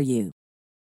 [0.01, 0.40] for you.